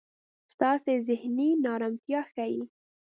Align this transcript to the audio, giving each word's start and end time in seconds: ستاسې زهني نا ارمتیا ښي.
ستاسې 0.53 0.93
زهني 1.07 1.49
نا 1.63 1.71
ارمتیا 1.77 2.21
ښي. 2.31 2.55